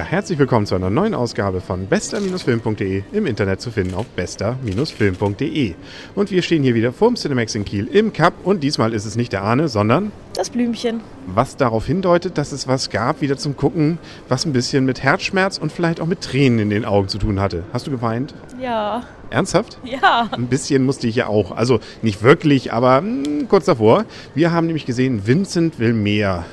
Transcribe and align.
Ja, 0.00 0.06
herzlich 0.06 0.38
willkommen 0.38 0.64
zu 0.64 0.74
einer 0.74 0.88
neuen 0.88 1.12
Ausgabe 1.12 1.60
von 1.60 1.86
bester-film.de 1.86 3.02
im 3.12 3.26
Internet 3.26 3.60
zu 3.60 3.70
finden 3.70 3.92
auf 3.92 4.06
bester-film.de. 4.06 5.74
Und 6.14 6.30
wir 6.30 6.40
stehen 6.40 6.62
hier 6.62 6.74
wieder 6.74 6.94
vorm 6.94 7.16
Cinemax 7.16 7.54
in 7.54 7.66
Kiel 7.66 7.86
im 7.86 8.14
Cup 8.14 8.32
und 8.44 8.62
diesmal 8.62 8.94
ist 8.94 9.04
es 9.04 9.16
nicht 9.16 9.34
der 9.34 9.42
Arne, 9.42 9.68
sondern 9.68 10.10
das 10.32 10.48
Blümchen. 10.48 11.02
Was 11.26 11.58
darauf 11.58 11.84
hindeutet, 11.84 12.38
dass 12.38 12.50
es 12.52 12.66
was 12.66 12.88
gab, 12.88 13.20
wieder 13.20 13.36
zum 13.36 13.58
Gucken, 13.58 13.98
was 14.26 14.46
ein 14.46 14.54
bisschen 14.54 14.86
mit 14.86 15.02
Herzschmerz 15.02 15.58
und 15.58 15.70
vielleicht 15.70 16.00
auch 16.00 16.06
mit 16.06 16.22
Tränen 16.22 16.60
in 16.60 16.70
den 16.70 16.86
Augen 16.86 17.08
zu 17.08 17.18
tun 17.18 17.38
hatte. 17.38 17.64
Hast 17.74 17.86
du 17.86 17.90
geweint? 17.90 18.32
Ja. 18.58 19.02
Ernsthaft? 19.28 19.80
Ja. 19.84 20.30
Ein 20.32 20.46
bisschen 20.46 20.86
musste 20.86 21.08
ich 21.08 21.16
ja 21.16 21.26
auch. 21.26 21.54
Also 21.54 21.78
nicht 22.00 22.22
wirklich, 22.22 22.72
aber 22.72 23.02
mh, 23.02 23.26
hm, 23.26 23.48
kurz 23.50 23.66
davor. 23.66 24.06
Wir 24.34 24.50
haben 24.50 24.66
nämlich 24.66 24.86
gesehen, 24.86 25.26
Vincent 25.26 25.78
will 25.78 25.92
mehr. 25.92 26.46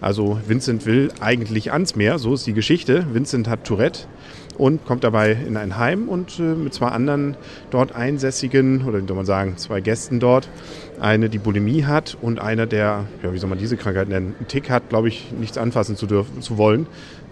Also 0.00 0.38
Vincent 0.46 0.86
will 0.86 1.10
eigentlich 1.20 1.72
ans 1.72 1.96
Meer, 1.96 2.18
so 2.18 2.34
ist 2.34 2.46
die 2.46 2.52
Geschichte. 2.52 3.06
Vincent 3.12 3.48
hat 3.48 3.64
Tourette 3.64 4.00
und 4.58 4.84
kommt 4.84 5.04
dabei 5.04 5.32
in 5.32 5.56
ein 5.56 5.76
Heim 5.76 6.08
und 6.08 6.38
äh, 6.38 6.42
mit 6.42 6.74
zwei 6.74 6.88
anderen 6.88 7.36
dort 7.70 7.94
Einsässigen 7.94 8.86
oder 8.86 9.02
wie 9.02 9.06
soll 9.06 9.16
man 9.16 9.26
sagen, 9.26 9.56
zwei 9.56 9.80
Gästen 9.80 10.20
dort. 10.20 10.48
Eine, 11.00 11.28
die 11.28 11.38
Bulimie 11.38 11.84
hat 11.84 12.16
und 12.20 12.40
einer, 12.40 12.66
der, 12.66 13.04
ja, 13.22 13.32
wie 13.32 13.38
soll 13.38 13.50
man 13.50 13.58
diese 13.58 13.76
Krankheit 13.76 14.08
nennen, 14.08 14.34
einen 14.38 14.48
Tick 14.48 14.70
hat, 14.70 14.88
glaube 14.88 15.08
ich, 15.08 15.32
nichts 15.38 15.58
anfassen 15.58 15.96
zu 15.96 16.06
dürfen, 16.06 16.42
zu 16.42 16.58
wollen 16.58 16.86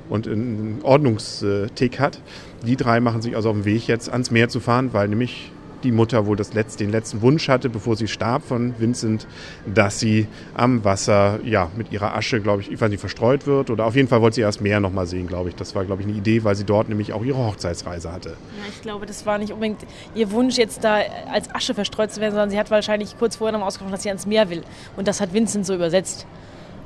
und 0.08 0.28
einen 0.28 0.80
Ordnungstick 0.82 1.98
hat. 1.98 2.20
Die 2.66 2.76
drei 2.76 3.00
machen 3.00 3.22
sich 3.22 3.36
also 3.36 3.50
auf 3.50 3.56
den 3.56 3.64
Weg 3.64 3.86
jetzt 3.86 4.10
ans 4.10 4.30
Meer 4.30 4.48
zu 4.48 4.60
fahren, 4.60 4.90
weil 4.92 5.08
nämlich 5.08 5.50
die 5.84 5.92
Mutter 5.92 6.26
wohl 6.26 6.36
letzte, 6.36 6.84
den 6.84 6.90
letzten 6.90 7.22
Wunsch 7.22 7.48
hatte, 7.48 7.68
bevor 7.68 7.96
sie 7.96 8.08
starb 8.08 8.44
von 8.44 8.74
Vincent, 8.78 9.26
dass 9.72 10.00
sie 10.00 10.26
am 10.54 10.84
Wasser 10.84 11.38
ja, 11.44 11.70
mit 11.76 11.92
ihrer 11.92 12.16
Asche, 12.16 12.40
glaube 12.40 12.62
ich, 12.62 12.72
ich 12.72 12.80
weiß 12.80 12.90
nicht, 12.90 13.00
verstreut 13.00 13.46
wird. 13.46 13.70
Oder 13.70 13.86
auf 13.86 13.94
jeden 13.94 14.08
Fall 14.08 14.20
wollte 14.20 14.36
sie 14.36 14.40
erst 14.40 14.60
mehr 14.60 14.80
nochmal 14.80 15.06
sehen, 15.06 15.26
glaube 15.26 15.50
ich. 15.50 15.54
Das 15.54 15.74
war, 15.74 15.84
glaube 15.84 16.02
ich, 16.02 16.08
eine 16.08 16.16
Idee, 16.16 16.44
weil 16.44 16.56
sie 16.56 16.64
dort 16.64 16.88
nämlich 16.88 17.12
auch 17.12 17.22
ihre 17.22 17.38
Hochzeitsreise 17.38 18.10
hatte. 18.12 18.30
Ja, 18.30 18.68
ich 18.68 18.82
glaube, 18.82 19.06
das 19.06 19.26
war 19.26 19.38
nicht 19.38 19.52
unbedingt 19.52 19.80
ihr 20.14 20.30
Wunsch, 20.30 20.56
jetzt 20.56 20.82
da 20.82 21.00
als 21.30 21.54
Asche 21.54 21.74
verstreut 21.74 22.10
zu 22.12 22.20
werden, 22.20 22.32
sondern 22.32 22.50
sie 22.50 22.58
hat 22.58 22.70
wahrscheinlich 22.70 23.16
kurz 23.18 23.36
vorher 23.36 23.52
nochmal 23.52 23.68
ausgesprochen, 23.68 23.92
dass 23.92 24.02
sie 24.02 24.08
ans 24.08 24.26
Meer 24.26 24.50
will. 24.50 24.62
Und 24.96 25.06
das 25.06 25.20
hat 25.20 25.32
Vincent 25.32 25.66
so 25.66 25.74
übersetzt. 25.74 26.26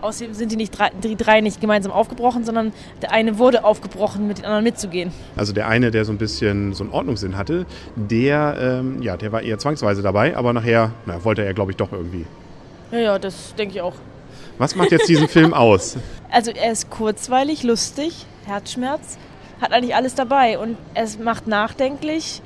Außerdem 0.00 0.32
sind 0.34 0.52
die, 0.52 0.56
nicht 0.56 0.78
drei, 0.78 0.90
die 1.02 1.16
drei 1.16 1.40
nicht 1.40 1.60
gemeinsam 1.60 1.90
aufgebrochen, 1.90 2.44
sondern 2.44 2.72
der 3.02 3.10
eine 3.10 3.38
wurde 3.38 3.64
aufgebrochen, 3.64 4.28
mit 4.28 4.38
den 4.38 4.44
anderen 4.44 4.62
mitzugehen. 4.62 5.10
Also 5.36 5.52
der 5.52 5.66
eine, 5.66 5.90
der 5.90 6.04
so 6.04 6.12
ein 6.12 6.18
bisschen 6.18 6.72
so 6.72 6.84
einen 6.84 6.92
Ordnungssinn 6.92 7.36
hatte, 7.36 7.66
der, 7.96 8.56
ähm, 8.60 9.02
ja, 9.02 9.16
der 9.16 9.32
war 9.32 9.42
eher 9.42 9.58
zwangsweise 9.58 10.02
dabei, 10.02 10.36
aber 10.36 10.52
nachher 10.52 10.92
na, 11.06 11.24
wollte 11.24 11.44
er, 11.44 11.52
glaube 11.52 11.72
ich, 11.72 11.76
doch 11.76 11.92
irgendwie. 11.92 12.26
Ja, 12.92 12.98
ja, 12.98 13.18
das 13.18 13.54
denke 13.56 13.74
ich 13.74 13.80
auch. 13.80 13.94
Was 14.58 14.76
macht 14.76 14.92
jetzt 14.92 15.08
diesen 15.08 15.28
Film 15.28 15.52
aus? 15.54 15.96
Also 16.30 16.52
er 16.52 16.70
ist 16.72 16.90
kurzweilig, 16.90 17.64
lustig, 17.64 18.24
Herzschmerz, 18.46 19.18
hat 19.60 19.72
eigentlich 19.72 19.96
alles 19.96 20.14
dabei 20.14 20.58
und 20.58 20.76
es 20.94 21.18
macht 21.18 21.48
nachdenklich. 21.48 22.40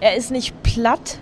Er 0.00 0.14
ist 0.16 0.30
nicht 0.30 0.62
platt, 0.62 1.18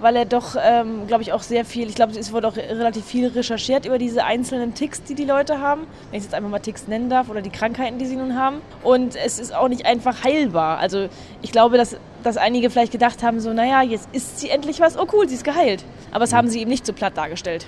weil 0.00 0.16
er 0.16 0.24
doch, 0.24 0.56
ähm, 0.60 1.06
glaube 1.06 1.22
ich, 1.22 1.32
auch 1.32 1.42
sehr 1.42 1.64
viel, 1.64 1.88
ich 1.88 1.94
glaube, 1.94 2.18
es 2.18 2.32
wurde 2.32 2.48
auch 2.48 2.56
relativ 2.56 3.04
viel 3.04 3.28
recherchiert 3.28 3.86
über 3.86 3.98
diese 3.98 4.24
einzelnen 4.24 4.74
Ticks, 4.74 5.02
die 5.02 5.14
die 5.14 5.24
Leute 5.24 5.60
haben, 5.60 5.82
wenn 6.10 6.18
ich 6.18 6.18
es 6.18 6.24
jetzt 6.24 6.34
einfach 6.34 6.50
mal 6.50 6.58
Ticks 6.58 6.86
nennen 6.88 7.08
darf, 7.08 7.28
oder 7.28 7.42
die 7.42 7.50
Krankheiten, 7.50 7.98
die 7.98 8.06
sie 8.06 8.16
nun 8.16 8.36
haben. 8.36 8.60
Und 8.82 9.16
es 9.16 9.38
ist 9.38 9.54
auch 9.54 9.68
nicht 9.68 9.86
einfach 9.86 10.24
heilbar. 10.24 10.78
Also 10.78 11.08
ich 11.42 11.52
glaube, 11.52 11.76
dass, 11.76 11.96
dass 12.22 12.36
einige 12.36 12.70
vielleicht 12.70 12.92
gedacht 12.92 13.22
haben, 13.22 13.40
so, 13.40 13.52
naja, 13.52 13.82
jetzt 13.82 14.08
ist 14.12 14.40
sie 14.40 14.50
endlich 14.50 14.80
was, 14.80 14.98
oh 14.98 15.06
cool, 15.12 15.28
sie 15.28 15.34
ist 15.34 15.44
geheilt. 15.44 15.84
Aber 16.10 16.20
das 16.20 16.32
haben 16.32 16.48
sie 16.48 16.60
eben 16.60 16.70
nicht 16.70 16.86
so 16.86 16.92
platt 16.92 17.16
dargestellt. 17.16 17.66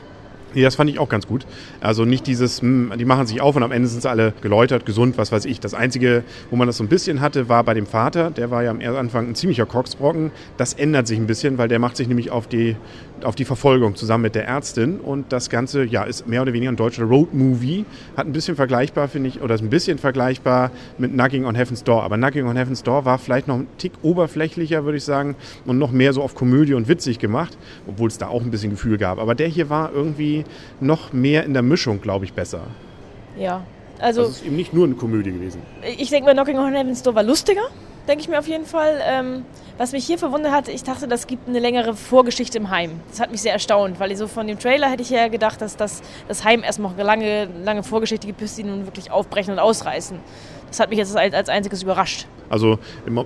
Nee, 0.55 0.63
das 0.63 0.77
fand 0.77 0.91
ich 0.91 0.99
auch 0.99 1.09
ganz 1.09 1.27
gut. 1.27 1.47
Also 1.81 2.05
nicht 2.05 2.27
dieses, 2.27 2.61
hm, 2.63 2.93
die 2.99 3.05
machen 3.05 3.27
sich 3.27 3.41
auf 3.41 3.57
und 3.57 3.63
am 3.63 3.73
Ende 3.73 3.89
sind 3.89 4.03
sie 4.03 4.09
alle 4.09 4.33
geläutert, 4.41 4.87
gesund, 4.87 5.19
was 5.19 5.31
weiß 5.31 5.45
ich. 5.45 5.61
Das 5.61 5.75
Einzige, 5.75 6.25
wo 6.51 6.57
man 6.57 6.67
das 6.67 6.79
so 6.79 6.85
ein 6.85 6.89
bisschen 6.89 7.21
hatte, 7.21 7.49
war 7.49 7.65
bei 7.65 7.75
dem 7.75 7.87
Vater. 7.87 8.31
Der 8.31 8.51
war 8.51 8.63
ja 8.63 8.71
am 8.71 8.81
Anfang 8.81 9.29
ein 9.29 9.35
ziemlicher 9.35 9.67
Coxbrocken. 9.67 10.31
Das 10.57 10.73
ändert 10.75 11.07
sich 11.07 11.19
ein 11.19 11.27
bisschen, 11.27 11.59
weil 11.59 11.69
der 11.69 11.79
macht 11.79 11.97
sich 11.97 12.09
nämlich 12.09 12.31
auf 12.31 12.47
die, 12.47 12.77
auf 13.25 13.35
die 13.35 13.45
Verfolgung 13.45 13.97
zusammen 13.97 14.23
mit 14.23 14.35
der 14.35 14.47
Ärztin. 14.47 15.01
Und 15.01 15.33
das 15.33 15.51
Ganze, 15.51 15.85
ja, 15.85 16.05
ist 16.05 16.27
mehr 16.27 16.43
oder 16.43 16.53
weniger 16.53 16.71
ein 16.71 16.77
deutscher 16.77 17.05
Roadmovie. 17.05 17.85
Hat 18.17 18.27
ein 18.27 18.33
bisschen 18.33 18.57
vergleichbar, 18.57 19.09
finde 19.09 19.29
ich, 19.29 19.41
oder 19.41 19.55
ist 19.55 19.63
ein 19.63 19.71
bisschen 19.71 19.99
vergleichbar 19.99 20.71
mit 20.99 21.13
Knocking 21.13 21.45
on 21.45 21.55
Heaven's 21.55 21.85
Door. 21.85 22.03
Aber 22.03 22.17
Knocking 22.17 22.47
on 22.47 22.57
Heaven's 22.57 22.83
Door 22.83 23.05
war 23.05 23.19
vielleicht 23.19 23.49
noch 23.49 23.57
ein 23.57 23.67
Tick 23.79 23.93
oberflächlicher, 24.03 24.85
würde 24.85 24.99
ich 24.99 25.05
sagen, 25.05 25.37
und 25.67 25.79
noch 25.79 25.91
mehr 25.91 26.13
so 26.13 26.23
auf 26.23 26.35
Komödie 26.35 26.75
und 26.75 26.89
witzig 26.89 27.19
gemacht, 27.19 27.57
obwohl 27.87 28.09
es 28.09 28.19
da 28.19 28.29
auch 28.29 28.43
ein 28.43 28.51
bisschen 28.51 28.71
Gefühl 28.71 28.99
gab. 28.99 29.19
Aber 29.19 29.35
der 29.35 29.49
hier 29.49 29.71
war 29.71 29.93
irgendwie 29.93 30.45
noch 30.81 31.13
mehr 31.13 31.45
in 31.45 31.53
der 31.53 31.63
Mischung, 31.63 32.01
glaube 32.01 32.25
ich, 32.25 32.33
besser. 32.33 32.63
Ja. 33.39 33.63
Also, 34.01 34.21
also 34.21 34.31
es 34.31 34.39
ist 34.39 34.47
eben 34.47 34.57
nicht 34.57 34.73
nur 34.73 34.85
eine 34.85 34.95
Komödie 34.95 35.33
gewesen. 35.33 35.61
Ich 35.83 36.11
denke 36.11 36.27
mal, 36.27 36.35
Knocking 36.35 36.57
on 36.57 36.73
Heaven's 36.73 37.03
Door 37.03 37.17
war 37.17 37.23
lustiger, 37.25 37.63
denke 38.09 38.23
ich 38.23 38.29
mir 38.29 38.39
auf 38.39 38.49
jeden 38.49 38.65
Fall. 38.67 39.01
Ähm, 39.05 39.45
was 39.77 39.93
mich 39.93 40.05
hier 40.05 40.19
verwundert 40.19 40.53
hat, 40.53 40.69
ich 40.69 40.83
dachte, 40.83 41.07
das 41.07 41.27
gibt 41.27 41.47
eine 41.47 41.61
längere 41.61 41.95
Vorgeschichte 41.95 42.59
im 42.59 42.71
Heim. 42.71 43.01
Das 43.11 43.21
hat 43.21 43.31
mich 43.31 43.43
sehr 43.43 43.53
erstaunt, 43.53 44.01
weil 44.01 44.17
so 44.17 44.27
von 44.27 44.47
dem 44.47 44.59
Trailer 44.59 44.91
hätte 44.91 45.03
ich 45.03 45.11
ja 45.11 45.29
gedacht, 45.29 45.61
dass 45.61 45.77
das, 45.77 46.03
das 46.27 46.45
Heim 46.45 46.65
erstmal 46.65 46.93
eine 46.95 47.03
lange, 47.05 47.45
lange 47.63 47.83
Vorgeschichte 47.85 48.27
gibt, 48.27 48.41
bis 48.41 48.57
sie 48.57 48.65
nun 48.65 48.87
wirklich 48.87 49.13
aufbrechen 49.13 49.53
und 49.53 49.61
ausreißen. 49.61 50.19
Das 50.69 50.81
hat 50.81 50.91
mich 50.91 50.99
jetzt 50.99 51.17
als 51.17 51.49
einziges 51.49 51.83
überrascht. 51.83 52.27
Also 52.51 52.79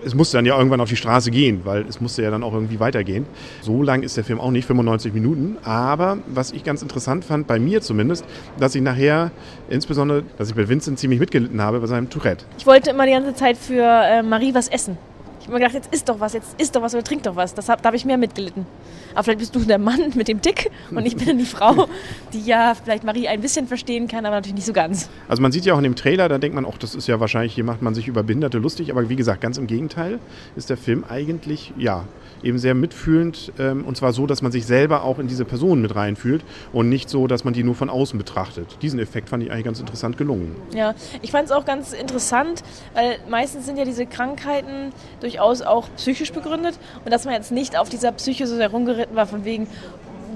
es 0.05 0.15
musste 0.15 0.37
dann 0.37 0.47
ja 0.47 0.57
irgendwann 0.57 0.81
auf 0.81 0.89
die 0.89 0.97
Straße 0.97 1.31
gehen, 1.31 1.61
weil 1.65 1.87
es 1.89 2.01
musste 2.01 2.23
ja 2.23 2.31
dann 2.31 2.43
auch 2.43 2.53
irgendwie 2.53 2.81
weitergehen. 2.81 3.27
So 3.61 3.83
lang 3.83 4.03
ist 4.03 4.17
der 4.17 4.25
Film 4.25 4.41
auch 4.41 4.51
nicht, 4.51 4.67
95 4.67 5.13
Minuten. 5.15 5.59
Aber 5.63 6.19
was 6.27 6.53
ich 6.53 6.65
ganz 6.65 6.83
interessant 6.83 7.25
fand, 7.25 7.47
bei 7.47 7.59
mir 7.59 7.81
zumindest, 7.83 8.25
dass 8.59 8.75
ich 8.75 8.83
nachher, 8.83 9.31
insbesondere, 9.69 10.25
dass 10.39 10.49
ich 10.49 10.55
bei 10.55 10.69
Vincent 10.69 10.99
ziemlich 10.99 11.21
mitgelitten 11.21 11.61
habe 11.61 11.81
bei 11.81 11.87
seinem 11.87 12.11
Tourette. 12.11 12.45
Ich 12.59 12.67
wollte 12.67 12.91
immer 12.91 13.07
die 13.07 13.13
ganze 13.13 13.35
Zeit 13.35 13.57
für 13.57 13.83
äh, 13.83 14.23
Marie 14.23 14.55
was 14.55 14.69
essen. 14.69 14.99
Ich 15.43 15.49
habe 15.49 15.55
mir 15.55 15.59
gedacht, 15.59 15.75
jetzt 15.75 15.93
isst 15.93 16.09
doch 16.09 16.21
was, 16.21 16.35
jetzt 16.35 16.55
isst 16.61 16.77
doch 16.77 16.83
was 16.83 16.95
oder 16.95 17.03
trink 17.03 17.25
doch 17.25 17.35
was. 17.35 17.53
Das 17.53 17.69
hab, 17.69 17.83
da 17.83 17.89
habe 17.89 17.97
ich 17.97 18.05
mehr 18.05 18.17
mitgelitten. 18.17 18.65
Aber 19.13 19.25
vielleicht 19.25 19.41
bist 19.41 19.57
du 19.57 19.59
der 19.59 19.79
Mann 19.79 20.13
mit 20.15 20.29
dem 20.29 20.41
Tick 20.41 20.71
und 20.93 21.05
ich 21.05 21.17
bin 21.17 21.27
dann 21.27 21.39
die 21.39 21.47
Frau, 21.47 21.89
die 22.33 22.43
ja 22.43 22.77
vielleicht 22.81 23.03
Marie 23.03 23.27
ein 23.27 23.41
bisschen 23.41 23.67
verstehen 23.67 24.07
kann, 24.07 24.25
aber 24.25 24.37
natürlich 24.37 24.55
nicht 24.55 24.67
so 24.67 24.73
ganz. 24.73 25.11
Also 25.29 25.43
man 25.43 25.51
sieht 25.51 25.65
ja 25.65 25.75
auch 25.75 25.79
in 25.79 25.83
dem 25.83 25.97
Trailer, 25.97 26.29
da 26.29 26.39
denkt 26.39 26.55
man 26.55 26.65
auch, 26.65 26.79
das 26.79 26.95
ist 26.95 27.09
ja 27.09 27.19
wahrscheinlich, 27.19 27.55
hier 27.55 27.65
macht 27.65 27.83
man 27.83 27.93
sich 27.93 28.07
über 28.07 28.23
Behinderte 28.23 28.59
lustig. 28.59 28.93
Aber 28.93 29.09
wie 29.09 29.17
gesagt, 29.17 29.41
ganz 29.41 29.59
im 29.59 29.67
Gegenteil 29.67 30.21
ist 30.55 30.71
der 30.71 30.77
Film 30.77 31.03
eigentlich, 31.09 31.73
ja, 31.77 32.05
eben 32.45 32.59
sehr 32.59 32.75
mitfühlend 32.75 33.53
ähm, 33.59 33.85
und 33.85 33.97
zwar 33.97 34.13
so, 34.13 34.27
dass 34.27 34.43
man 34.43 34.53
sich 34.53 34.67
selber 34.67 35.05
auch 35.05 35.19
in 35.19 35.27
diese 35.29 35.45
Person 35.45 35.81
mit 35.83 35.95
reinfühlt 35.95 36.45
und 36.73 36.89
nicht 36.89 37.09
so, 37.09 37.27
dass 37.27 37.45
man 37.45 37.53
die 37.53 37.63
nur 37.63 37.75
von 37.75 37.91
außen 37.91 38.19
betrachtet. 38.19 38.79
Diesen 38.83 38.99
Effekt 38.99 39.29
fand 39.29 39.43
ich 39.43 39.51
eigentlich 39.51 39.65
ganz 39.65 39.81
interessant 39.81 40.19
gelungen. 40.19 40.57
Ja, 40.75 40.95
ich 41.21 41.31
fand 41.31 41.47
es 41.47 41.53
auch 41.53 41.65
ganz 41.65 41.93
interessant, 41.93 42.63
weil 42.95 43.19
meistens 43.29 43.67
sind 43.67 43.79
ja 43.79 43.85
diese 43.85 44.07
Krankheiten 44.07 44.93
durchaus 45.33 45.63
auch 45.63 45.89
psychisch 45.97 46.33
begründet 46.33 46.79
und 47.05 47.13
dass 47.13 47.25
man 47.25 47.35
jetzt 47.35 47.53
nicht 47.53 47.79
auf 47.79 47.89
dieser 47.89 48.13
Psyche 48.13 48.47
so 48.47 48.57
sehr 48.57 48.71
rumgeritten 48.71 49.17
war, 49.17 49.27
von 49.27 49.45
wegen, 49.45 49.67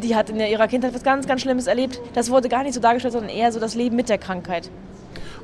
die 0.02 0.14
hat 0.16 0.30
in 0.30 0.40
ihrer 0.40 0.68
Kindheit 0.68 0.94
was 0.94 1.02
ganz, 1.02 1.26
ganz 1.26 1.42
Schlimmes 1.42 1.66
erlebt. 1.66 2.00
Das 2.14 2.30
wurde 2.30 2.48
gar 2.48 2.62
nicht 2.62 2.74
so 2.74 2.80
dargestellt, 2.80 3.12
sondern 3.12 3.30
eher 3.30 3.52
so 3.52 3.60
das 3.60 3.74
Leben 3.74 3.96
mit 3.96 4.08
der 4.08 4.18
Krankheit. 4.18 4.70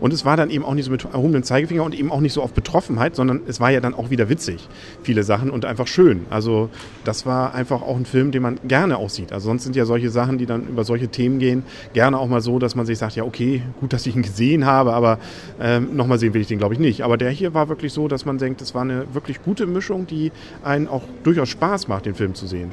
Und 0.02 0.12
es 0.12 0.24
war 0.24 0.36
dann 0.36 0.50
eben 0.50 0.64
auch 0.64 0.74
nicht 0.74 0.86
so 0.86 0.90
mit 0.90 1.04
erhobenen 1.04 1.44
Zeigefinger 1.44 1.84
und 1.84 1.94
eben 1.94 2.10
auch 2.10 2.20
nicht 2.20 2.32
so 2.32 2.42
auf 2.42 2.52
Betroffenheit, 2.52 3.14
sondern 3.14 3.42
es 3.46 3.60
war 3.60 3.70
ja 3.70 3.78
dann 3.78 3.94
auch 3.94 4.10
wieder 4.10 4.28
witzig, 4.28 4.68
viele 5.04 5.22
Sachen 5.22 5.48
und 5.48 5.64
einfach 5.64 5.86
schön. 5.86 6.26
Also 6.28 6.70
das 7.04 7.24
war 7.24 7.54
einfach 7.54 7.82
auch 7.82 7.96
ein 7.96 8.04
Film, 8.04 8.32
den 8.32 8.42
man 8.42 8.58
gerne 8.66 8.96
auch 8.96 9.10
sieht. 9.10 9.32
Also 9.32 9.46
sonst 9.46 9.62
sind 9.62 9.76
ja 9.76 9.84
solche 9.84 10.10
Sachen, 10.10 10.38
die 10.38 10.46
dann 10.46 10.66
über 10.66 10.82
solche 10.82 11.06
Themen 11.06 11.38
gehen, 11.38 11.62
gerne 11.92 12.18
auch 12.18 12.26
mal 12.26 12.40
so, 12.40 12.58
dass 12.58 12.74
man 12.74 12.84
sich 12.84 12.98
sagt, 12.98 13.14
ja 13.14 13.22
okay, 13.22 13.62
gut, 13.78 13.92
dass 13.92 14.04
ich 14.04 14.16
ihn 14.16 14.22
gesehen 14.22 14.66
habe, 14.66 14.92
aber 14.92 15.20
ähm, 15.60 15.94
nochmal 15.94 16.18
sehen 16.18 16.34
will 16.34 16.40
ich 16.40 16.48
den 16.48 16.58
glaube 16.58 16.74
ich 16.74 16.80
nicht. 16.80 17.02
Aber 17.02 17.16
der 17.16 17.30
hier 17.30 17.54
war 17.54 17.68
wirklich 17.68 17.92
so, 17.92 18.08
dass 18.08 18.24
man 18.24 18.38
denkt, 18.38 18.60
es 18.60 18.74
war 18.74 18.82
eine 18.82 19.06
wirklich 19.14 19.40
gute 19.44 19.68
Mischung, 19.68 20.08
die 20.08 20.32
einen 20.64 20.88
auch 20.88 21.04
durchaus 21.22 21.48
Spaß 21.50 21.86
macht, 21.86 22.06
den 22.06 22.16
Film 22.16 22.34
zu 22.34 22.48
sehen. 22.48 22.72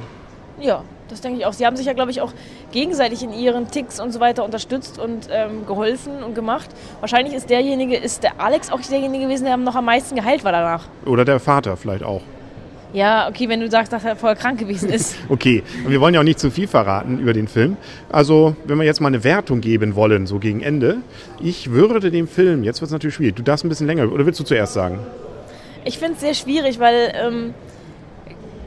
Ja, 0.60 0.84
das 1.08 1.20
denke 1.20 1.40
ich 1.40 1.46
auch. 1.46 1.52
Sie 1.52 1.66
haben 1.66 1.76
sich 1.76 1.86
ja, 1.86 1.92
glaube 1.92 2.10
ich, 2.10 2.20
auch 2.20 2.32
gegenseitig 2.72 3.22
in 3.22 3.32
ihren 3.32 3.70
Ticks 3.70 3.98
und 3.98 4.12
so 4.12 4.20
weiter 4.20 4.44
unterstützt 4.44 4.98
und 4.98 5.28
ähm, 5.30 5.66
geholfen 5.66 6.22
und 6.22 6.34
gemacht. 6.34 6.70
Wahrscheinlich 7.00 7.34
ist 7.34 7.50
derjenige, 7.50 7.96
ist 7.96 8.22
der 8.22 8.40
Alex 8.40 8.70
auch 8.70 8.80
derjenige 8.80 9.24
gewesen, 9.24 9.44
der 9.44 9.56
noch 9.56 9.74
am 9.74 9.86
meisten 9.86 10.14
geheilt 10.14 10.44
war 10.44 10.52
danach. 10.52 10.84
Oder 11.06 11.24
der 11.24 11.40
Vater 11.40 11.76
vielleicht 11.76 12.04
auch. 12.04 12.22
Ja, 12.92 13.28
okay, 13.28 13.48
wenn 13.48 13.60
du 13.60 13.70
sagst, 13.70 13.92
dass 13.92 14.04
er 14.04 14.16
voll 14.16 14.34
krank 14.34 14.58
gewesen 14.58 14.90
ist. 14.90 15.16
okay, 15.28 15.62
und 15.84 15.92
wir 15.92 16.00
wollen 16.00 16.12
ja 16.12 16.20
auch 16.20 16.24
nicht 16.24 16.40
zu 16.40 16.50
viel 16.50 16.66
verraten 16.66 17.20
über 17.20 17.32
den 17.32 17.46
Film. 17.46 17.76
Also, 18.10 18.56
wenn 18.64 18.78
wir 18.78 18.84
jetzt 18.84 19.00
mal 19.00 19.08
eine 19.08 19.22
Wertung 19.22 19.60
geben 19.60 19.94
wollen, 19.94 20.26
so 20.26 20.40
gegen 20.40 20.60
Ende, 20.60 20.98
ich 21.40 21.70
würde 21.70 22.10
dem 22.10 22.26
Film, 22.26 22.64
jetzt 22.64 22.80
wird 22.80 22.88
es 22.88 22.92
natürlich 22.92 23.14
schwierig, 23.14 23.36
du 23.36 23.42
darfst 23.42 23.64
ein 23.64 23.68
bisschen 23.68 23.86
länger, 23.86 24.10
oder 24.10 24.26
willst 24.26 24.40
du 24.40 24.44
zuerst 24.44 24.74
sagen? 24.74 24.98
Ich 25.84 25.98
finde 25.98 26.14
es 26.14 26.20
sehr 26.20 26.34
schwierig, 26.34 26.80
weil 26.80 27.12
ähm, 27.14 27.54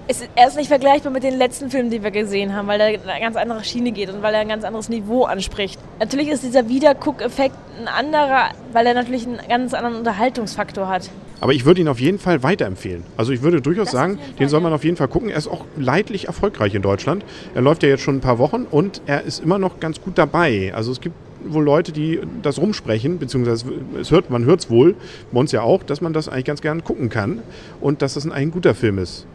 es, 0.07 0.23
er 0.35 0.47
ist 0.47 0.57
nicht 0.57 0.67
vergleichbar 0.67 1.11
mit 1.11 1.23
den 1.23 1.37
letzten 1.37 1.69
Filmen, 1.69 1.89
die 1.89 2.03
wir 2.03 2.11
gesehen 2.11 2.55
haben, 2.55 2.67
weil 2.67 2.79
er 2.81 2.87
eine 2.87 3.21
ganz 3.21 3.35
andere 3.35 3.63
Schiene 3.63 3.91
geht 3.91 4.09
und 4.09 4.21
weil 4.21 4.33
er 4.33 4.41
ein 4.41 4.49
ganz 4.49 4.63
anderes 4.63 4.89
Niveau 4.89 5.23
anspricht. 5.23 5.79
Natürlich 5.99 6.27
ist 6.27 6.43
dieser 6.43 6.67
Wiederguck-Effekt 6.67 7.55
ein 7.79 7.87
anderer, 7.87 8.49
weil 8.71 8.85
er 8.85 8.93
natürlich 8.93 9.25
einen 9.25 9.39
ganz 9.47 9.73
anderen 9.73 9.97
Unterhaltungsfaktor 9.97 10.87
hat. 10.87 11.09
Aber 11.39 11.53
ich 11.53 11.65
würde 11.65 11.81
ihn 11.81 11.87
auf 11.87 11.99
jeden 11.99 12.19
Fall 12.19 12.41
weiterempfehlen. 12.43 13.03
Also 13.17 13.33
ich 13.33 13.41
würde 13.41 13.61
durchaus 13.61 13.87
das 13.87 13.93
sagen, 13.93 14.19
den 14.39 14.47
soll 14.47 14.61
man 14.61 14.71
auf 14.71 14.83
jeden 14.83 14.95
Fall 14.95 15.09
gucken. 15.09 15.29
Er 15.29 15.37
ist 15.37 15.47
auch 15.47 15.65
leidlich 15.77 16.27
erfolgreich 16.27 16.73
in 16.73 16.81
Deutschland. 16.81 17.25
Er 17.53 17.61
läuft 17.61 17.83
ja 17.83 17.89
jetzt 17.89 18.01
schon 18.01 18.17
ein 18.17 18.21
paar 18.21 18.39
Wochen 18.39 18.65
und 18.69 19.01
er 19.07 19.23
ist 19.23 19.43
immer 19.43 19.57
noch 19.57 19.79
ganz 19.79 20.01
gut 20.01 20.17
dabei. 20.17 20.71
Also 20.73 20.91
es 20.91 21.01
gibt 21.01 21.15
wohl 21.45 21.63
Leute, 21.63 21.91
die 21.91 22.21
das 22.41 22.59
rumsprechen, 22.59 23.19
beziehungsweise 23.19 23.65
es 23.99 24.11
hört, 24.11 24.29
man 24.29 24.45
hört 24.45 24.61
es 24.61 24.69
wohl, 24.69 24.95
bei 25.31 25.39
uns 25.39 25.51
ja 25.51 25.61
auch, 25.61 25.83
dass 25.83 25.99
man 25.99 26.13
das 26.13 26.29
eigentlich 26.29 26.45
ganz 26.45 26.61
gern 26.61 26.83
gucken 26.83 27.09
kann 27.09 27.39
und 27.81 28.01
dass 28.01 28.13
das 28.13 28.23
ein, 28.23 28.31
ein 28.31 28.51
guter 28.51 28.75
Film 28.75 28.97
ist. 28.97 29.27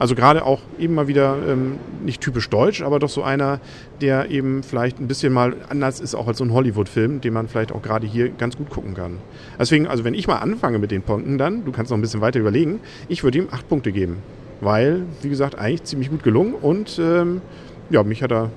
Also 0.00 0.14
gerade 0.14 0.46
auch 0.46 0.60
eben 0.78 0.94
mal 0.94 1.08
wieder 1.08 1.36
ähm, 1.46 1.78
nicht 2.02 2.22
typisch 2.22 2.48
deutsch, 2.48 2.80
aber 2.80 2.98
doch 2.98 3.10
so 3.10 3.22
einer, 3.22 3.60
der 4.00 4.30
eben 4.30 4.62
vielleicht 4.62 4.98
ein 4.98 5.08
bisschen 5.08 5.30
mal 5.30 5.54
anders 5.68 6.00
ist, 6.00 6.14
auch 6.14 6.26
als 6.26 6.38
so 6.38 6.44
ein 6.44 6.54
Hollywood-Film, 6.54 7.20
den 7.20 7.34
man 7.34 7.48
vielleicht 7.48 7.70
auch 7.70 7.82
gerade 7.82 8.06
hier 8.06 8.30
ganz 8.30 8.56
gut 8.56 8.70
gucken 8.70 8.94
kann. 8.94 9.18
Deswegen, 9.58 9.86
also 9.86 10.02
wenn 10.02 10.14
ich 10.14 10.26
mal 10.26 10.38
anfange 10.38 10.78
mit 10.78 10.90
den 10.90 11.02
Punkten 11.02 11.36
dann, 11.36 11.66
du 11.66 11.72
kannst 11.72 11.90
noch 11.90 11.98
ein 11.98 12.00
bisschen 12.00 12.22
weiter 12.22 12.40
überlegen, 12.40 12.80
ich 13.08 13.24
würde 13.24 13.36
ihm 13.36 13.48
acht 13.50 13.68
Punkte 13.68 13.92
geben. 13.92 14.22
Weil, 14.62 15.02
wie 15.20 15.28
gesagt, 15.28 15.58
eigentlich 15.58 15.84
ziemlich 15.84 16.08
gut 16.08 16.22
gelungen 16.22 16.54
und 16.54 16.98
ähm, 16.98 17.42
ja, 17.90 18.02
mich 18.02 18.22
hat 18.22 18.32
er 18.32 18.48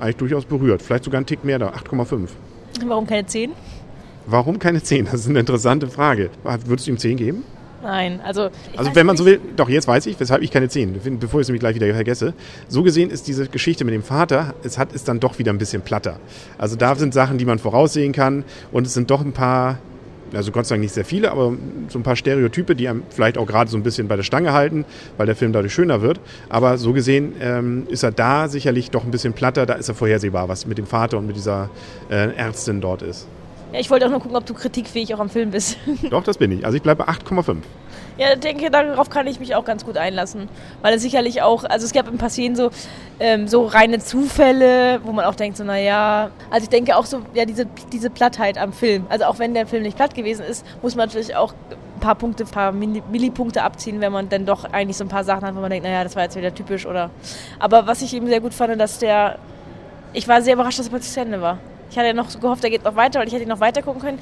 eigentlich 0.00 0.16
durchaus 0.16 0.44
berührt. 0.44 0.82
Vielleicht 0.82 1.04
sogar 1.04 1.16
einen 1.16 1.26
Tick 1.26 1.46
mehr 1.46 1.58
da, 1.58 1.70
8,5. 1.70 2.28
Warum 2.86 3.06
keine 3.06 3.24
10? 3.24 3.52
Warum 4.26 4.58
keine 4.58 4.82
10? 4.82 5.06
Das 5.06 5.14
ist 5.14 5.30
eine 5.30 5.40
interessante 5.40 5.88
Frage. 5.88 6.28
Würdest 6.66 6.88
du 6.88 6.90
ihm 6.90 6.98
10 6.98 7.16
geben? 7.16 7.44
Nein, 7.82 8.20
also. 8.22 8.50
Also, 8.76 8.94
wenn 8.94 9.06
man 9.06 9.16
so 9.16 9.24
will, 9.24 9.40
doch 9.56 9.68
jetzt 9.68 9.88
weiß 9.88 10.06
ich, 10.06 10.18
weshalb 10.20 10.42
ich 10.42 10.50
keine 10.50 10.68
10, 10.68 11.18
bevor 11.18 11.40
ich 11.40 11.44
es 11.44 11.48
nämlich 11.48 11.60
gleich 11.60 11.74
wieder 11.74 11.92
vergesse. 11.94 12.34
So 12.68 12.82
gesehen 12.82 13.10
ist 13.10 13.26
diese 13.26 13.46
Geschichte 13.48 13.84
mit 13.84 13.94
dem 13.94 14.02
Vater, 14.02 14.54
es 14.62 14.78
hat 14.78 14.92
ist 14.92 15.08
dann 15.08 15.20
doch 15.20 15.38
wieder 15.38 15.52
ein 15.52 15.58
bisschen 15.58 15.82
platter. 15.82 16.18
Also, 16.58 16.76
da 16.76 16.94
sind 16.94 17.14
Sachen, 17.14 17.38
die 17.38 17.44
man 17.44 17.58
voraussehen 17.58 18.12
kann 18.12 18.44
und 18.72 18.86
es 18.86 18.94
sind 18.94 19.10
doch 19.10 19.22
ein 19.22 19.32
paar, 19.32 19.78
also 20.34 20.52
Gott 20.52 20.66
sei 20.66 20.74
Dank 20.74 20.82
nicht 20.82 20.94
sehr 20.94 21.04
viele, 21.04 21.30
aber 21.32 21.54
so 21.88 21.98
ein 21.98 22.02
paar 22.02 22.16
Stereotype, 22.16 22.76
die 22.76 22.88
einem 22.88 23.02
vielleicht 23.08 23.38
auch 23.38 23.46
gerade 23.46 23.70
so 23.70 23.76
ein 23.76 23.82
bisschen 23.82 24.08
bei 24.08 24.16
der 24.16 24.22
Stange 24.24 24.52
halten, 24.52 24.84
weil 25.16 25.26
der 25.26 25.36
Film 25.36 25.52
dadurch 25.52 25.72
schöner 25.72 26.02
wird. 26.02 26.20
Aber 26.48 26.76
so 26.76 26.92
gesehen 26.92 27.34
ähm, 27.40 27.86
ist 27.88 28.02
er 28.02 28.12
da 28.12 28.48
sicherlich 28.48 28.90
doch 28.90 29.04
ein 29.04 29.10
bisschen 29.10 29.32
platter, 29.32 29.64
da 29.64 29.74
ist 29.74 29.88
er 29.88 29.94
vorhersehbar, 29.94 30.48
was 30.48 30.66
mit 30.66 30.78
dem 30.78 30.86
Vater 30.86 31.18
und 31.18 31.26
mit 31.26 31.36
dieser 31.36 31.70
äh, 32.10 32.34
Ärztin 32.36 32.80
dort 32.80 33.02
ist. 33.02 33.26
Ja, 33.72 33.78
ich 33.78 33.90
wollte 33.90 34.06
auch 34.06 34.10
nur 34.10 34.20
gucken, 34.20 34.36
ob 34.36 34.46
du 34.46 34.54
kritikfähig 34.54 35.14
auch 35.14 35.20
am 35.20 35.30
Film 35.30 35.50
bist. 35.50 35.78
Doch, 36.10 36.24
das 36.24 36.38
bin 36.38 36.50
ich. 36.50 36.64
Also 36.64 36.76
ich 36.76 36.82
bleibe 36.82 37.04
bei 37.04 37.12
8,5. 37.12 37.58
Ja, 38.18 38.34
denke, 38.34 38.70
darauf 38.70 39.08
kann 39.08 39.26
ich 39.28 39.40
mich 39.40 39.54
auch 39.54 39.64
ganz 39.64 39.84
gut 39.84 39.96
einlassen. 39.96 40.48
Weil 40.82 40.94
es 40.94 41.02
sicherlich 41.02 41.40
auch, 41.40 41.64
also 41.64 41.86
es 41.86 41.92
gab 41.92 42.08
im 42.08 42.18
Passieren 42.18 42.56
so, 42.56 42.70
ähm, 43.20 43.48
so 43.48 43.64
reine 43.64 43.98
Zufälle, 44.00 45.00
wo 45.04 45.12
man 45.12 45.24
auch 45.24 45.36
denkt, 45.36 45.56
so, 45.56 45.64
naja, 45.64 46.30
also 46.50 46.64
ich 46.64 46.68
denke 46.68 46.96
auch 46.96 47.06
so, 47.06 47.22
ja, 47.32 47.44
diese, 47.44 47.66
diese 47.92 48.10
Plattheit 48.10 48.58
am 48.58 48.72
Film. 48.72 49.06
Also 49.08 49.24
auch 49.24 49.38
wenn 49.38 49.54
der 49.54 49.66
Film 49.66 49.84
nicht 49.84 49.96
platt 49.96 50.14
gewesen 50.14 50.44
ist, 50.44 50.66
muss 50.82 50.96
man 50.96 51.08
natürlich 51.08 51.36
auch 51.36 51.54
ein 51.96 52.00
paar 52.00 52.16
Punkte, 52.16 52.44
ein 52.44 52.50
paar 52.50 52.72
Millipunkte 52.72 53.62
abziehen, 53.62 54.00
wenn 54.00 54.12
man 54.12 54.28
dann 54.28 54.44
doch 54.44 54.64
eigentlich 54.64 54.96
so 54.96 55.04
ein 55.04 55.08
paar 55.08 55.24
Sachen 55.24 55.46
hat, 55.46 55.54
wo 55.54 55.60
man 55.60 55.70
denkt, 55.70 55.86
naja, 55.86 56.02
das 56.02 56.16
war 56.16 56.24
jetzt 56.24 56.36
wieder 56.36 56.54
typisch 56.54 56.86
oder. 56.86 57.10
Aber 57.58 57.86
was 57.86 58.02
ich 58.02 58.12
eben 58.14 58.26
sehr 58.26 58.40
gut 58.40 58.52
fand, 58.52 58.78
dass 58.80 58.98
der, 58.98 59.38
ich 60.12 60.26
war 60.26 60.42
sehr 60.42 60.54
überrascht, 60.54 60.78
dass 60.78 60.86
er 60.86 60.90
plötzlich 60.90 61.12
zu 61.12 61.20
Ende 61.20 61.40
war. 61.40 61.58
Ich 61.90 61.98
hatte 61.98 62.06
ja 62.06 62.12
noch 62.12 62.28
gehofft, 62.40 62.62
er 62.64 62.70
geht 62.70 62.84
noch 62.84 62.96
weiter, 62.96 63.18
weil 63.18 63.26
ich 63.26 63.34
hätte 63.34 63.42
ihn 63.42 63.48
noch 63.48 63.60
weiter 63.60 63.82
gucken 63.82 64.00
können. 64.00 64.18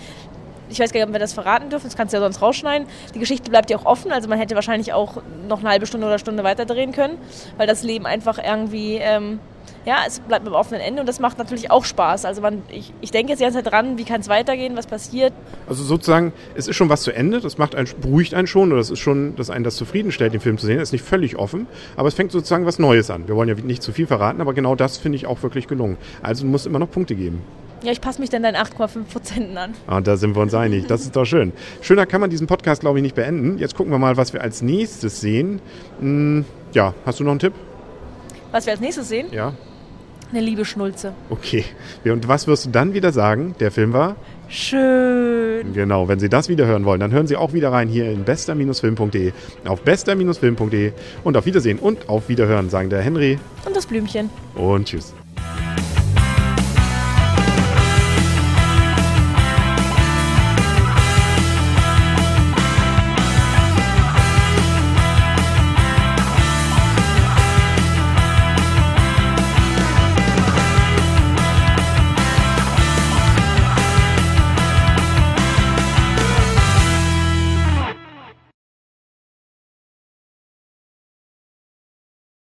Ich 0.71 0.79
weiß 0.81 0.93
gar 0.93 1.01
nicht, 1.01 1.09
ob 1.09 1.15
wir 1.15 1.21
das 1.21 1.33
verraten 1.33 1.71
dürfen, 1.71 1.87
das 1.87 1.97
kannst 1.97 2.13
du 2.13 2.19
ja 2.19 2.23
sonst 2.23 2.43
rausschneiden. 2.43 2.87
Die 3.15 3.19
Geschichte 3.19 3.51
bleibt 3.51 3.71
ja 3.71 3.79
auch 3.79 3.87
offen, 3.87 4.13
also 4.13 4.29
man 4.29 4.39
hätte 4.39 4.55
wahrscheinlich 4.55 4.93
auch 4.93 5.23
noch 5.49 5.61
eine 5.61 5.71
halbe 5.71 5.87
Stunde 5.87 6.07
oder 6.07 6.19
Stunde 6.19 6.45
weiter 6.45 6.67
drehen 6.67 6.93
können, 6.93 7.19
weil 7.57 7.67
das 7.67 7.83
Leben 7.83 8.07
einfach 8.07 8.39
irgendwie, 8.39 8.97
ähm, 8.97 9.41
ja, 9.85 9.99
es 10.07 10.21
bleibt 10.21 10.45
mit 10.45 10.53
dem 10.53 10.57
offenen 10.57 10.81
Ende 10.81 11.01
und 11.01 11.07
das 11.07 11.21
macht 11.21 11.39
natürlich 11.39 11.71
auch 11.71 11.85
Spaß. 11.85 12.25
Also 12.25 12.41
man, 12.43 12.63
ich, 12.69 12.93
ich 13.01 13.11
denke 13.11 13.31
jetzt 13.31 13.39
die 13.39 13.45
ganze 13.45 13.63
Zeit 13.63 13.73
dran, 13.73 13.99
wie 13.99 14.05
kann 14.05 14.21
es 14.21 14.29
weitergehen, 14.29 14.77
was 14.77 14.87
passiert. 14.87 15.33
Also 15.69 15.85
sozusagen, 15.85 16.33
es 16.55 16.69
ist 16.69 16.77
schon 16.77 16.89
was 16.89 17.03
zu 17.03 17.13
Ende, 17.13 17.41
das 17.41 17.59
macht 17.59 17.75
einen, 17.75 17.89
beruhigt 18.01 18.35
einen 18.35 18.47
schon 18.47 18.73
oder 18.73 18.81
es 18.81 18.91
ist 18.91 19.01
schon, 19.01 19.37
dass 19.37 19.51
einen 19.51 19.65
das 19.65 19.77
zufriedenstellt, 19.77 20.33
den 20.33 20.41
Film 20.41 20.59
zu 20.59 20.67
sehen. 20.67 20.79
Es 20.79 20.89
ist 20.89 20.93
nicht 20.93 21.05
völlig 21.05 21.37
offen, 21.37 21.67
aber 21.97 22.09
es 22.09 22.15
fängt 22.15 22.33
sozusagen 22.33 22.67
was 22.67 22.79
Neues 22.79 23.11
an. 23.11 23.29
Wir 23.29 23.37
wollen 23.37 23.49
ja 23.49 23.55
nicht 23.55 23.83
zu 23.83 23.93
viel 23.93 24.07
verraten, 24.07 24.41
aber 24.41 24.55
genau 24.55 24.75
das 24.75 24.99
finde 24.99 25.17
ich 25.17 25.27
auch 25.27 25.43
wirklich 25.43 25.69
gelungen. 25.69 25.97
Also 26.23 26.47
muss 26.47 26.67
immer 26.67 26.79
noch 26.79 26.91
Punkte 26.91 27.15
geben. 27.15 27.43
Ja, 27.83 27.93
ich 27.93 28.01
passe 28.01 28.21
mich 28.21 28.29
dann 28.29 28.43
deinen 28.43 28.57
8,5 28.57 29.05
Prozent 29.05 29.57
an. 29.57 29.73
Ah, 29.87 30.01
da 30.01 30.17
sind 30.17 30.35
wir 30.35 30.43
uns 30.43 30.53
einig. 30.53 30.87
Das 30.87 31.03
ist 31.03 31.15
doch 31.15 31.25
schön. 31.25 31.53
Schöner 31.81 32.07
kann 32.07 32.21
man 32.21 32.29
diesen 32.29 32.49
Podcast, 32.49 32.81
glaube 32.81 32.99
ich, 32.99 33.03
nicht 33.03 33.15
beenden. 33.15 33.59
Jetzt 33.59 33.77
gucken 33.77 33.93
wir 33.93 33.99
mal, 33.99 34.17
was 34.17 34.33
wir 34.33 34.43
als 34.43 34.63
nächstes 34.63 35.21
sehen. 35.21 35.61
Hm, 36.01 36.45
ja, 36.73 36.95
hast 37.07 37.21
du 37.21 37.25
noch 37.25 37.31
einen 37.31 37.39
Tipp? 37.39 37.53
Was 38.53 38.67
wir 38.67 38.73
als 38.73 38.81
nächstes 38.81 39.09
sehen? 39.09 39.29
Ja. 39.31 39.53
Eine 40.31 40.41
liebe 40.41 40.65
Schnulze. 40.65 41.15
Okay. 41.31 41.65
Und 42.05 42.29
was 42.29 42.47
wirst 42.47 42.67
du 42.67 42.71
dann 42.71 42.93
wieder 42.93 43.13
sagen? 43.13 43.55
Der 43.61 43.71
Film 43.71 43.95
war? 43.95 44.17
Schön. 44.49 45.73
Genau, 45.73 46.09
wenn 46.09 46.19
Sie 46.19 46.29
das 46.29 46.49
wieder 46.49 46.67
hören 46.67 46.85
wollen, 46.85 47.01
dann 47.01 47.13
hören 47.13 47.27
Sie 47.27 47.37
auch 47.37 47.53
wieder 47.53 47.73
rein 47.73 47.89
hier 47.89 48.11
in 48.11 48.25
bester-film.de, 48.25 49.33
auf 49.67 49.83
bester-film.de 49.83 50.93
und 51.25 51.37
auf 51.37 51.47
Wiedersehen 51.47 51.79
und 51.79 52.09
auf 52.09 52.29
Wiederhören, 52.29 52.69
sagen 52.69 52.91
der 52.91 53.01
Henry. 53.01 53.39
Und 53.65 53.77
das 53.77 53.87
Blümchen. 53.87 54.31
Und 54.55 54.89
tschüss. 54.89 55.15